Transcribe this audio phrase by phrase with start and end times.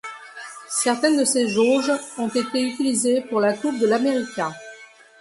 [0.81, 4.51] Certaines de ces jauges ont été utilisées pour la Coupe de l'America.